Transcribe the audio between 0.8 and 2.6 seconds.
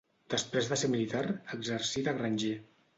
ser militar, exercí de granger.